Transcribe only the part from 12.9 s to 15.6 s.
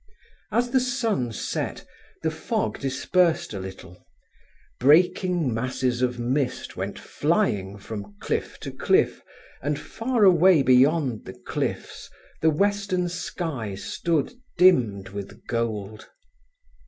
sky stood dimmed with